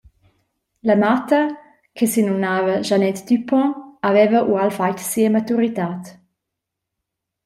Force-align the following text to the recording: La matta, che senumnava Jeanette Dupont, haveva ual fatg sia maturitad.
La 0.81 0.95
matta, 0.95 1.55
che 1.93 2.07
senumnava 2.07 2.79
Jeanette 2.79 3.23
Dupont, 3.27 3.73
haveva 3.99 4.41
ual 4.49 4.71
fatg 4.77 4.97
sia 5.09 5.29
maturitad. 5.35 6.01